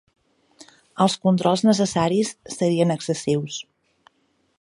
Els 1.05 1.17
controls 1.25 1.63
necessaris 1.69 2.31
serien 2.57 2.95
excessius. 2.95 3.59